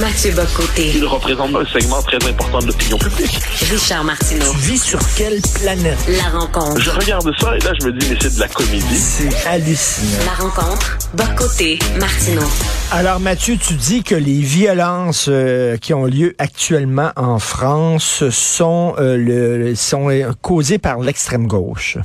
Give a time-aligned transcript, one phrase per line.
[0.00, 0.92] Mathieu Bocoté.
[0.94, 3.38] Il représente un segment très important de l'opinion publique.
[3.70, 4.50] Richard Martineau.
[4.52, 5.98] Tu vis sur quelle planète?
[6.08, 6.80] La rencontre.
[6.80, 8.96] Je regarde ça et là, je me dis, mais c'est de la comédie.
[8.96, 10.24] C'est hallucinant.
[10.24, 10.98] La rencontre.
[11.12, 11.78] Bocoté.
[12.00, 12.48] Martineau.
[12.90, 18.94] Alors Mathieu, tu dis que les violences euh, qui ont lieu actuellement en France sont,
[18.98, 21.98] euh, le, sont euh, causées par l'extrême gauche.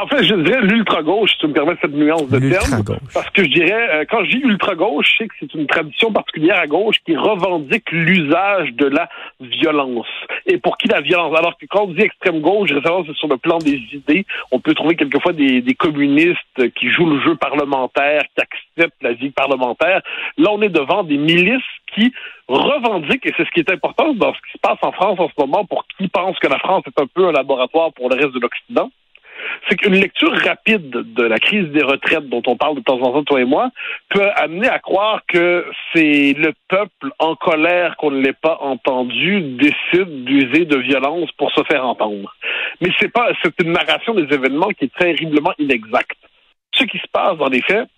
[0.00, 2.82] En fait, je dirais l'ultra-gauche, si tu me permets cette nuance de terme.
[3.12, 6.12] Parce que je dirais, euh, quand je dis ultra-gauche, je sais que c'est une tradition
[6.12, 9.08] particulière à gauche qui revendique l'usage de la
[9.40, 10.08] violence.
[10.46, 11.36] Et pour qui la violence?
[11.38, 14.26] Alors que quand on dit extrême-gauche, je référence sur le plan des idées.
[14.50, 19.12] On peut trouver quelquefois des, des communistes qui jouent le jeu parlementaire, qui acceptent la
[19.12, 20.02] vie parlementaire.
[20.38, 21.62] Là, on est devant des milices
[21.94, 22.12] qui
[22.48, 25.28] revendiquent, et c'est ce qui est important dans ce qui se passe en France en
[25.28, 28.16] ce moment, pour qui pense que la France est un peu un laboratoire pour le
[28.16, 28.90] reste de l'Occident,
[29.68, 33.12] c'est qu'une lecture rapide de la crise des retraites dont on parle de temps en
[33.12, 33.70] temps, toi et moi,
[34.10, 39.40] peut amener à croire que c'est le peuple en colère qu'on ne l'ait pas entendu
[39.40, 42.34] décide d'user de violence pour se faire entendre.
[42.80, 46.18] Mais c'est pas, c'est une narration des événements qui est terriblement inexacte.
[46.74, 47.88] Ce qui se passe les faits,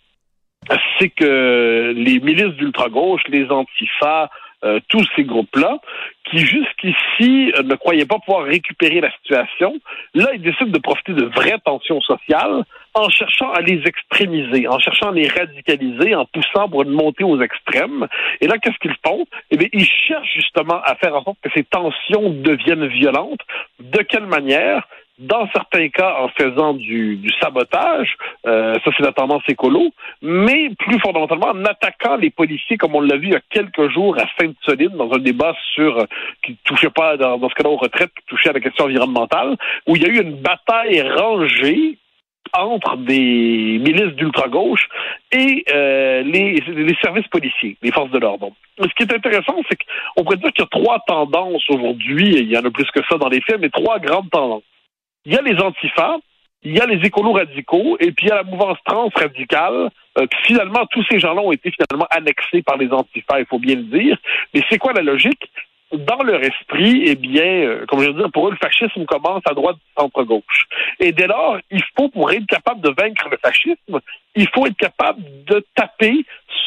[0.98, 4.28] c'est que les milices d'ultra-gauche, les antifas,
[4.64, 5.78] euh, tous ces groupes-là,
[6.24, 9.74] qui jusqu'ici euh, ne croyaient pas pouvoir récupérer la situation,
[10.14, 12.64] là, ils décident de profiter de vraies tensions sociales
[12.94, 17.24] en cherchant à les extrémiser, en cherchant à les radicaliser, en poussant pour une montée
[17.24, 18.08] aux extrêmes.
[18.40, 19.26] Et là, qu'est-ce qu'ils font?
[19.50, 23.42] Eh bien, ils cherchent justement à faire en sorte que ces tensions deviennent violentes.
[23.78, 24.88] De quelle manière?
[25.18, 28.16] Dans certains cas en faisant du, du sabotage,
[28.46, 29.90] euh, ça c'est la tendance écolo,
[30.20, 33.88] mais plus fondamentalement en attaquant les policiers, comme on l'a vu il y a quelques
[33.90, 36.04] jours à Sainte-Soline, dans un débat sur euh,
[36.42, 39.56] qui touchait pas dans, ce cas-là aux retraites, qui touchait à la question environnementale,
[39.86, 41.98] où il y a eu une bataille rangée
[42.52, 44.88] entre des milices d'ultra-gauche
[45.32, 48.50] et euh, les, les, services policiers, les forces de l'ordre.
[48.78, 52.50] Ce qui est intéressant, c'est qu'on pourrait dire qu'il y a trois tendances aujourd'hui, il
[52.50, 54.62] y en a plus que ça dans les faits, mais trois grandes tendances
[55.26, 56.16] il y a les antifas,
[56.62, 59.90] il y a les écolos radicaux, et puis il y a la mouvance trans radicale.
[60.18, 63.74] Euh, finalement, tous ces gens-là ont été finalement annexés par les antifas, il faut bien
[63.74, 64.16] le dire.
[64.54, 65.50] Mais c'est quoi la logique?
[65.92, 69.42] Dans leur esprit, eh bien, euh, comme je veux dire, pour eux, le fascisme commence
[69.48, 70.66] à droite centre-gauche.
[70.98, 74.00] Et dès lors, il faut, pour être capable de vaincre le fascisme,
[74.34, 76.24] il faut être capable de taper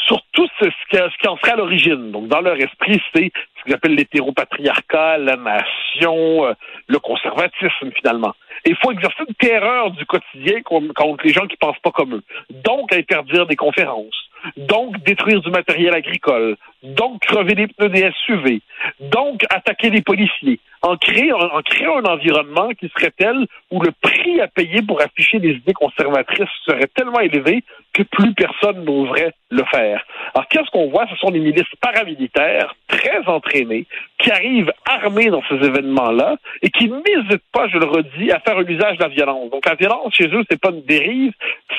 [0.08, 2.12] sur tout ce, ce qui en serait à l'origine.
[2.12, 6.54] Donc, dans leur esprit, c'est ce qu'ils appellent l'hétéropatriarcat, la nation, euh,
[6.88, 8.34] le conservatisme, finalement.
[8.66, 12.24] Il faut exercer une terreur du quotidien contre les gens qui pensent pas comme eux.
[12.50, 14.30] Donc, interdire des conférences.
[14.56, 16.56] Donc, détruire du matériel agricole.
[16.82, 18.62] Donc, crever les pneus des SUV.
[19.00, 20.60] Donc, attaquer les policiers.
[20.82, 25.02] En créant, en créant un environnement qui serait tel où le prix à payer pour
[25.02, 30.06] afficher des idées conservatrices serait tellement élevé que plus personne n'oserait le faire.
[30.34, 31.06] Alors, qu'est-ce qu'on voit?
[31.10, 33.86] Ce sont des milices paramilitaires très entraînés
[34.20, 38.58] qui arrivent armés dans ces événements-là et qui n'hésitent pas, je le redis, à faire
[38.58, 39.50] un usage de la violence.
[39.50, 41.32] Donc, la violence chez eux, c'est pas une dérive,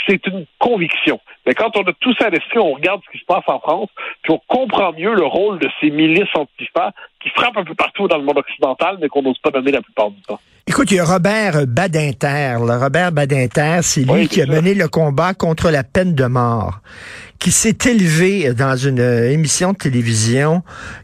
[0.06, 1.20] c'est une conviction.
[1.46, 3.60] Mais quand on a tout ça à l'esprit, on regarde ce qui se passe en
[3.60, 3.90] France,
[4.22, 6.92] puis on comprend mieux le rôle de ces milices antifas
[7.22, 9.82] qui frappent un peu partout dans le monde occidental, mais qu'on n'ose pas nommer la
[9.82, 10.40] plupart du temps.
[10.66, 12.56] Écoute, il y a Robert Badinter.
[12.58, 14.52] Robert Badinter, c'est lui Oui, qui a ça.
[14.52, 16.80] mené le combat contre la peine de mort,
[17.40, 20.62] qui s'est élevé dans une euh, émission de télévision,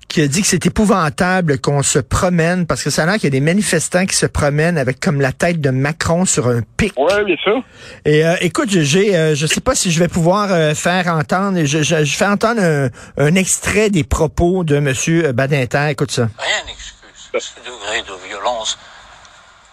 [0.08, 3.24] qui a dit que c'est épouvantable qu'on se promène, parce que ça a l'air qu'il
[3.24, 6.60] y a des manifestants qui se promènent avec comme la tête de Macron sur un
[6.76, 6.92] pic.
[6.96, 7.60] Oui, bien sûr.
[8.04, 11.58] Et euh, écoute, j'ai, euh, je sais pas si je vais pouvoir euh, faire entendre,
[11.64, 15.88] je, je, je fais entendre un, un extrait des propos de Monsieur Badinter.
[15.90, 16.28] Écoute ça.
[16.38, 16.92] Rien n'excuse
[17.38, 18.78] ce degré de violence,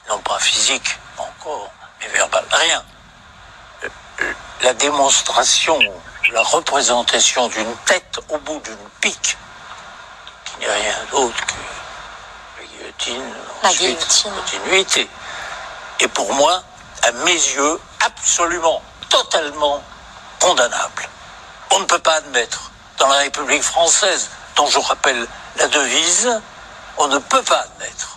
[0.09, 2.45] non pas physique encore, mais verbal.
[2.51, 2.83] Rien.
[4.61, 5.79] La démonstration,
[6.31, 9.37] la représentation d'une tête au bout d'une pique,
[10.45, 11.53] qui n'est rien d'autre que
[12.61, 14.31] la guillotine, La ensuite, guillotine.
[14.33, 15.09] continuité,
[15.99, 16.63] est pour moi,
[17.03, 19.83] à mes yeux, absolument totalement
[20.39, 21.09] condamnable.
[21.71, 25.27] On ne peut pas admettre dans la République française, dont je rappelle
[25.57, 26.41] la devise,
[26.97, 28.12] on ne peut pas admettre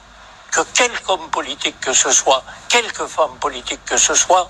[0.57, 4.49] que quelque homme politique que ce soit, quelque femme politique que ce soit,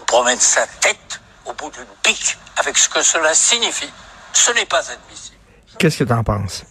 [0.00, 3.92] on promène sa tête au bout d'une pique avec ce que cela signifie.
[4.32, 5.36] Ce n'est pas admissible.
[5.78, 6.64] Qu'est-ce que tu en penses?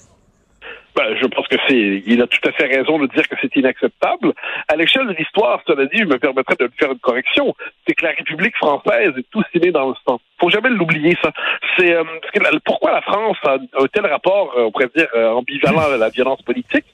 [0.96, 3.56] Ben, je pense que c'est, il a tout à fait raison de dire que c'est
[3.56, 4.34] inacceptable.
[4.68, 7.56] À l'échelle de l'histoire, cela dit, je me permettrais de faire une correction.
[7.88, 10.19] C'est que la République française est tout ciné dans le sang.
[10.42, 11.31] Faut jamais l'oublier, ça.
[11.78, 14.90] C'est euh, parce que la- pourquoi la France a un tel rapport, euh, on pourrait
[14.96, 16.86] dire, euh, ambivalent à la violence politique,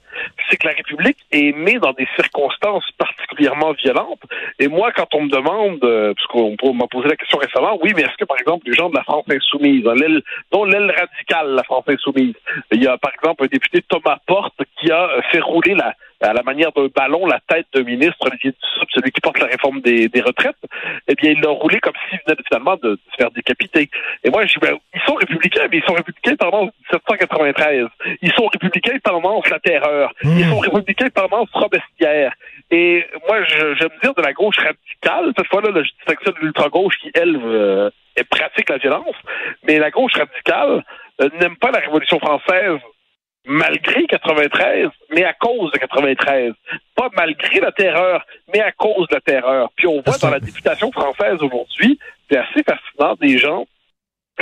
[0.50, 4.22] c'est que la République est née dans des circonstances particulièrement violentes.
[4.60, 7.78] Et moi, quand on me demande, euh, parce qu'on on m'a posé la question récemment,
[7.82, 9.96] oui, mais est-ce que, par exemple, les gens de la France insoumise, hein,
[10.52, 12.36] dont l'aile radicale, la France insoumise,
[12.72, 16.34] il y a, par exemple, un député Thomas Porte qui a fait rouler la, à
[16.34, 19.82] la manière d'un ballon la tête d'un ministre, Olivier Dussopt, celui qui porte la réforme
[19.82, 20.56] des, des retraites,
[21.08, 23.90] eh bien, il l'a roulé comme s'il venait finalement de, se faire décapiter.
[24.24, 27.88] Et moi, je dis, ben, ils sont républicains, mais ils sont républicains tendance 1793.
[28.22, 30.14] Ils sont républicains tendance la terreur.
[30.24, 32.34] Ils sont républicains tendance Robespierre.
[32.72, 35.34] Et moi, j'aime dire de la gauche radicale.
[35.38, 37.90] Cette fois-là, là, je de l'ultra-gauche qui, elle, euh,
[38.30, 39.16] pratique la violence.
[39.68, 40.84] Mais la gauche radicale
[41.22, 42.80] euh, n'aime pas la Révolution française
[43.46, 46.54] malgré 93, mais à cause de 93.
[46.96, 49.70] Pas malgré la terreur, mais à cause de la terreur.
[49.76, 52.00] Puis on voit dans la députation française aujourd'hui,
[52.30, 53.66] c'est assez fascinant, des gens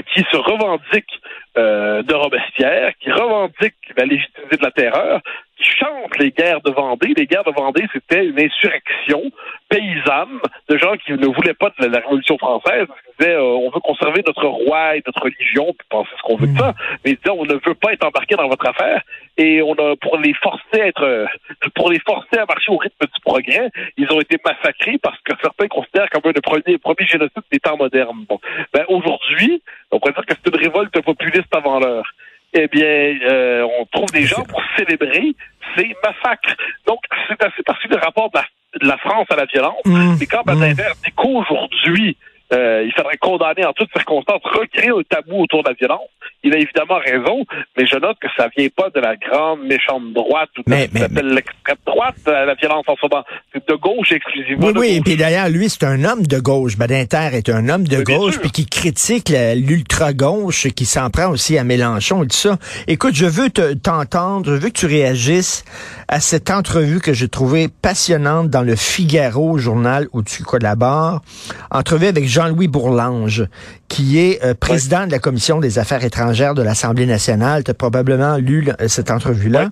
[0.02, 1.22] qui se revendiquent
[1.56, 5.22] euh, de Robespierre, qui revendiquent la légitimité de la terreur,
[5.58, 7.14] qui chantent les guerres de Vendée.
[7.16, 9.22] Les guerres de Vendée, c'était une insurrection
[9.70, 12.88] paysanne de gens qui ne voulaient pas de la, la Révolution française.
[12.90, 16.38] Ils disaient, euh, on veut conserver notre roi et notre religion, puis penser ce qu'on
[16.38, 16.74] veut de ça.
[17.06, 19.04] Mais ils disaient, on ne veut pas être embarqué dans votre affaire.
[19.38, 21.26] Et on a, pour les forcer à être, euh,
[21.74, 25.34] pour les forcer à marcher au rythme du progrès, ils ont été massacrés parce que
[25.42, 28.26] certains considèrent comme un des premiers, premiers génocides des temps modernes.
[28.30, 28.40] Bon.
[28.74, 32.06] Ben, aujourd'hui, on pourrait dire que c'est une révolte populiste avant l'heure.
[32.54, 35.34] Eh bien, euh, on trouve des gens pour célébrer
[35.76, 36.56] ces massacres.
[36.86, 38.46] Donc, c'est assez parti du rapport de la,
[38.80, 39.82] de la France à la violence.
[39.86, 40.22] Mmh.
[40.22, 42.16] Et quand Badinter dit qu'aujourd'hui,
[42.54, 46.10] euh, il faudrait condamner en toutes circonstances, recréer un tabou autour de la violence.
[46.44, 47.46] Il a évidemment raison,
[47.78, 51.34] mais je note que ça vient pas de la grande méchante droite ou de ce
[51.34, 53.24] l'extrême droite, euh, la violence en ce moment.
[53.54, 54.68] C'est de gauche exclusivement.
[54.68, 56.78] Oui, de oui, et puis d'ailleurs, lui, c'est un homme de gauche.
[56.78, 61.58] Badinter est un homme de Oui, gauche, puis qui critique l'ultra-gauche, qui s'en prend aussi
[61.58, 62.58] à Mélenchon et tout ça.
[62.88, 65.64] Écoute, je veux te- t'entendre, je veux que tu réagisses
[66.08, 71.22] à cette entrevue que j'ai trouvée passionnante dans le Figaro, journal où tu collabores.
[71.72, 73.46] Entrevue avec Jean-Louis Bourlange,
[73.94, 77.64] qui est euh, président de la Commission des affaires étrangères de l'Assemblée nationale.
[77.64, 79.70] Tu as probablement lu euh, cette entrevue-là.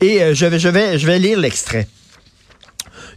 [0.00, 1.86] Et euh, je, vais, je, vais, je vais lire l'extrait.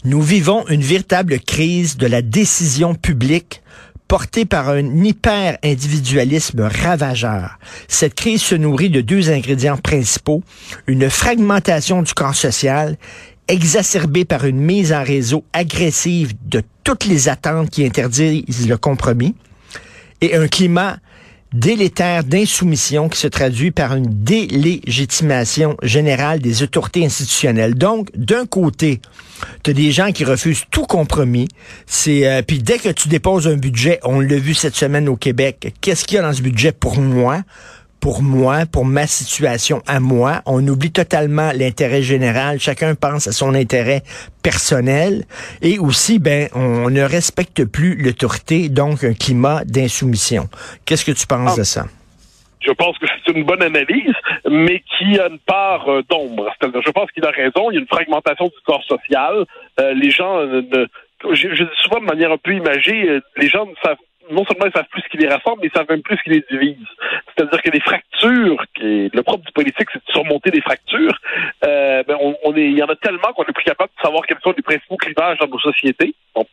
[0.04, 3.62] Nous vivons une véritable crise de la décision publique
[4.10, 7.58] portée par un hyper-individualisme ravageur.
[7.88, 10.44] Cette crise se nourrit de deux ingrédients principaux,
[10.88, 12.98] une fragmentation du corps social
[13.48, 19.36] exacerbée par une mise en réseau agressive de toutes les attentes qui interdisent le compromis
[20.24, 21.00] et un climat
[21.52, 27.76] délétère d'insoumission qui se traduit par une délégitimation générale des autorités institutionnelles.
[27.76, 29.02] Donc, d'un côté,
[29.64, 31.50] tu as des gens qui refusent tout compromis.
[31.86, 35.18] C'est euh, puis dès que tu déposes un budget, on l'a vu cette semaine au
[35.18, 37.42] Québec, qu'est-ce qu'il y a dans ce budget pour moi?
[38.04, 40.42] Pour moi, pour ma situation à moi.
[40.46, 42.60] On oublie totalement l'intérêt général.
[42.60, 44.02] Chacun pense à son intérêt
[44.44, 45.24] personnel.
[45.62, 50.50] Et aussi, ben, on ne respecte plus l'autorité, donc un climat d'insoumission.
[50.86, 51.60] Qu'est-ce que tu penses Ah.
[51.60, 51.86] de ça?
[52.60, 54.16] Je pense que c'est une bonne analyse,
[54.52, 56.54] mais qui a une part euh, d'ombre.
[56.62, 57.72] Je pense qu'il a raison.
[57.72, 59.46] Il y a une fragmentation du corps social.
[59.80, 60.88] Euh, les gens euh, ne.
[61.34, 63.96] Je, je dis souvent de manière un peu imagée, euh, les gens ne savent
[64.32, 66.24] non seulement ils savent plus ce qui les rassemble, mais ils savent même plus ce
[66.24, 66.78] qui les divise.
[67.28, 71.18] C'est-à-dire que les fractures, qui le propre du politique, c'est de surmonter des fractures.
[71.66, 74.26] Euh, ben on, est, il y en a tellement qu'on est plus capable de savoir
[74.26, 76.14] quels sont les principaux clivages dans nos sociétés.
[76.36, 76.46] Bon.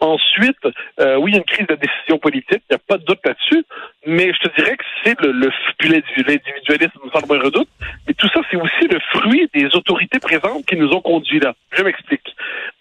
[0.00, 0.58] Ensuite,
[1.00, 3.04] euh, oui, il y a une crise de décision politique, il n'y a pas de
[3.04, 3.64] doute là-dessus,
[4.06, 7.68] mais je te dirais que c'est le, le l'individualisme sans le moindre doute,
[8.06, 11.54] mais tout ça, c'est aussi le fruit des autorités présentes qui nous ont conduits là.
[11.72, 12.34] Je m'explique.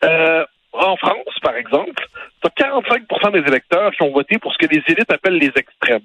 [0.03, 2.07] Euh, en France, par exemple,
[2.55, 5.51] tu as 45% des électeurs qui ont voté pour ce que les élites appellent les
[5.55, 6.03] extrêmes.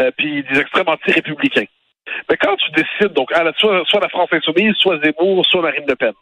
[0.00, 1.66] Euh, puis des extrêmes anti-républicains.
[2.28, 6.12] Mais quand tu décides, donc, soit, la France insoumise, soit Zemmour, soit Marine Le Pen,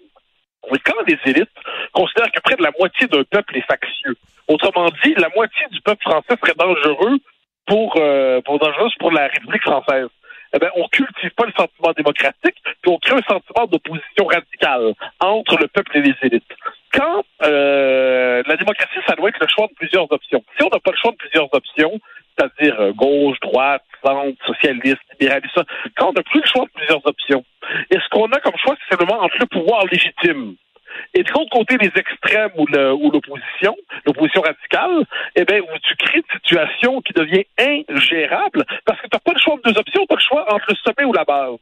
[0.73, 1.50] mais quand les élites
[1.93, 4.16] considèrent que près de la moitié d'un peuple est factieux,
[4.49, 7.19] autrement dit, la moitié du peuple français serait dangereux
[7.66, 10.09] pour, euh, pour dangereuse pour la République française.
[10.54, 14.95] Eh bien, on cultive pas le sentiment démocratique, puis on crée un sentiment d'opposition radicale
[15.21, 16.52] entre le peuple et les élites.
[16.94, 20.42] Quand euh, la démocratie, ça doit être le choix de plusieurs options.
[20.56, 22.00] Si on n'a pas le choix de plusieurs options,
[22.36, 25.60] c'est-à-dire euh, gauche, droite, centre, socialiste, libéraliste,
[25.96, 27.44] quand on n'a plus le choix de plusieurs options,
[27.90, 30.56] et ce qu'on a comme choix, c'est entre le pouvoir légitime
[31.14, 35.04] et de l'autre côté les extrêmes ou l'opposition, l'opposition radicale,
[35.36, 39.38] eh bien, tu crées une situation qui devient ingérable parce que tu n'as pas le
[39.38, 41.56] choix de deux options, tu as le choix entre le sommet ou la base.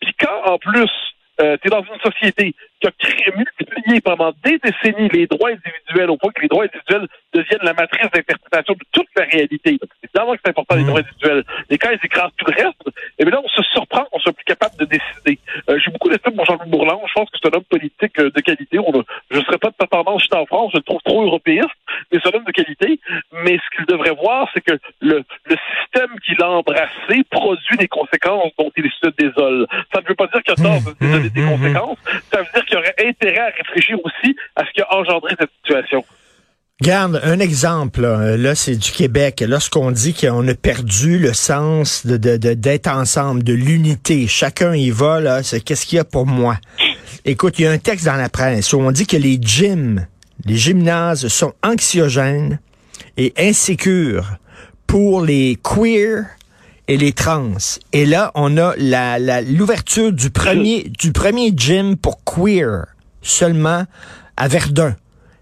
[0.00, 0.90] Puis quand, en plus,
[1.38, 6.10] tu es dans une société qui a créé, multiplié pendant des décennies les droits individuels
[6.10, 9.72] au point que les droits individuels deviennent la matrice d'interprétation de toute la réalité.
[9.72, 11.44] Donc, Évidemment que c'est important les droits individuels.
[11.70, 12.82] Et quand ils écrasent tout le reste,
[13.18, 15.38] et bien là, on se surprend qu'on soit plus capable de décider.
[15.68, 17.00] Euh, J'ai beaucoup d'estime pour Jean-Louis Bourland.
[17.06, 18.78] Je pense que c'est un homme politique euh, de qualité.
[18.78, 18.92] On
[19.30, 21.68] je ne serais pas de tendance j'étais en France, je le trouve trop européiste,
[22.10, 23.00] mais c'est un homme de qualité.
[23.44, 27.88] Mais ce qu'il devrait voir, c'est que le, le système qu'il a embrassé produit des
[27.88, 29.66] conséquences dont il se désole.
[29.94, 31.98] Ça ne veut pas dire qu'il a tort de se désoler des conséquences.
[32.32, 35.50] Ça veut dire qu'il aurait intérêt à réfléchir aussi à ce qui a engendré cette
[35.62, 36.04] situation.
[36.80, 39.44] Garde un exemple, là, c'est du Québec.
[39.46, 44.76] Lorsqu'on dit qu'on a perdu le sens de de- de- d'être ensemble, de l'unité, chacun
[44.76, 46.56] y va, là, c'est qu'est-ce qu'il y a pour moi?
[47.24, 50.06] Écoute, il y a un texte dans la presse où on dit que les gyms,
[50.44, 52.60] les gymnases sont anxiogènes
[53.16, 54.36] et insécures
[54.86, 56.26] pour les queers
[56.86, 57.54] et les trans.
[57.92, 62.86] Et là, on a la la- l'ouverture du premier du premier gym pour queer
[63.20, 63.84] seulement
[64.36, 64.94] à Verdun.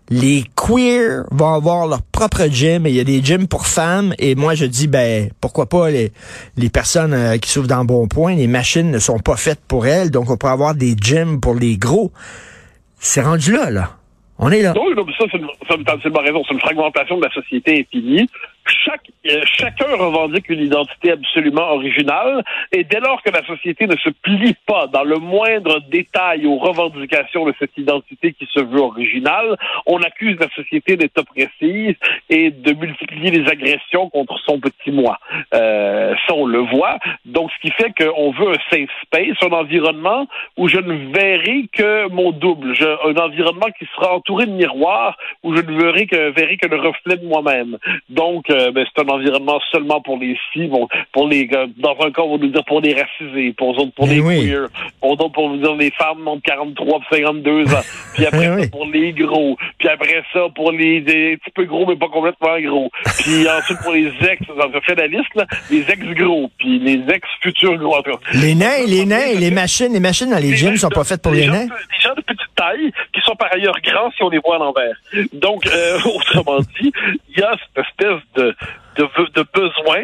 [0.08, 4.14] Les queers vont avoir leur propre gym et il y a des gyms pour femmes
[4.20, 6.12] et moi je dis ben pourquoi pas les
[6.56, 9.86] les personnes euh, qui souffrent dans bon point, les machines ne sont pas faites pour
[9.86, 12.12] elles donc on peut avoir des gyms pour les gros.
[12.98, 13.90] C'est rendu là là.
[14.38, 14.74] On est là.
[14.74, 15.46] Non, non, ça, c'est une-
[16.20, 16.42] raison.
[16.46, 18.28] C'est une fragmentation de la société infinie.
[18.84, 22.42] Chaque, euh, chacun revendique une identité absolument originale,
[22.72, 26.58] et dès lors que la société ne se plie pas dans le moindre détail aux
[26.58, 29.56] revendications de cette identité qui se veut originale,
[29.86, 31.96] on accuse la société d'être oppressive
[32.30, 35.18] et de multiplier les agressions contre son petit moi.
[35.54, 36.98] Euh, ça, on le voit.
[37.24, 41.68] Donc, ce qui fait qu'on veut un safe space, un environnement où je ne verrai
[41.72, 46.30] que mon double, un environnement qui sera entouré de miroirs, où je ne verrai que,
[46.30, 47.78] verrai que le reflet de moi-même.
[48.08, 51.46] Donc, euh, ben, c'est un environnement seulement pour les filles, bon, pour les.
[51.76, 54.20] Dans un cas, on va nous dire pour les racisés, pour d'autres pour Eh les
[54.20, 54.46] oui.
[54.48, 54.68] queers,
[55.00, 57.80] pour d'autres pour nous dire les femmes entre 43 et 52 ans.
[58.14, 59.56] Puis après Eh ça, pour les gros.
[59.78, 62.90] Puis après ça, pour les, des petits peu gros, mais pas complètement gros.
[63.22, 67.76] Puis ensuite, pour les ex, on fait la liste, là, les ex-gros, puis les ex-futurs
[67.76, 67.96] gros.
[67.96, 70.76] En tout cas, Les nains, les nains, les machines, les machines dans les des gyms
[70.76, 71.64] sont pas faites pour les gens nains?
[71.66, 74.56] de- Des gens de petite taille qui sont par ailleurs grands si on les voit
[74.56, 74.96] à l'envers.
[75.32, 76.92] Donc, euh, autrement dit,
[77.34, 78.45] il y a cette espèce de,
[78.96, 80.02] de, ve- de besoin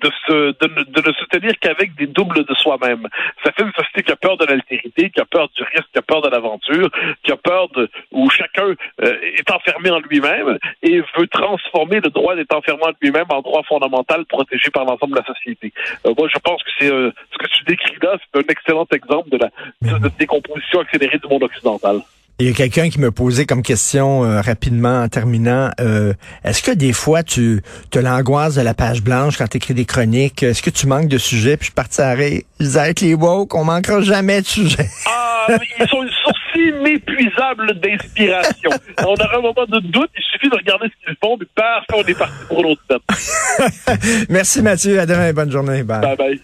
[0.00, 3.06] de, se, de, de ne se tenir qu'avec des doubles de soi-même.
[3.44, 5.98] Ça fait une société qui a peur de l'altérité, qui a peur du risque, qui
[5.98, 6.88] a peur de l'aventure,
[7.22, 8.68] qui a peur de où chacun
[9.02, 13.42] euh, est enfermé en lui-même et veut transformer le droit d'être enfermé en lui-même en
[13.42, 15.72] droit fondamental protégé par l'ensemble de la société.
[16.06, 18.86] Euh, moi, je pense que c'est euh, ce que tu décris là, c'est un excellent
[18.90, 19.50] exemple de la
[19.82, 22.00] de, de décomposition accélérée du monde occidental.
[22.40, 26.64] Il y a quelqu'un qui me posait comme question euh, rapidement en terminant, euh, est-ce
[26.64, 27.62] que des fois tu
[27.94, 30.42] as l'angoisse de la page blanche quand tu écris des chroniques?
[30.42, 31.56] Est-ce que tu manques de sujets?
[31.56, 32.42] Puis je partais à rire.
[32.58, 34.88] Je disais avec les woke, on manquera jamais de sujets.
[35.06, 35.46] Ah,
[35.78, 38.70] ils sont une source inépuisable d'inspiration.
[38.98, 42.02] On aura un moment de doute, il suffit de regarder ce qu'ils font, puis parfois
[42.04, 42.82] on est parti pour l'autre.
[44.28, 45.84] Merci Mathieu, à demain, bonne journée.
[45.84, 46.00] Bye.
[46.00, 46.40] Bye bye.